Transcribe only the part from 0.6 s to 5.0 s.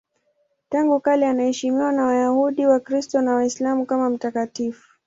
Tangu kale anaheshimiwa na Wayahudi, Wakristo na Waislamu kama mtakatifu.